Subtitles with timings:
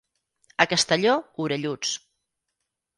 [0.65, 1.13] A Castelló,
[1.47, 1.95] orelluts.